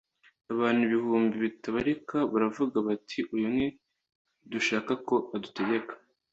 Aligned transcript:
Abantu 0.53 0.81
ibihumbi 0.87 1.35
bitabarika 1.45 2.17
baravuga 2.33 2.77
bati 2.87 3.19
Uyu 3.35 3.47
ntidushaka 3.53 4.91
ko 5.07 5.15
adutegeka 5.35 5.93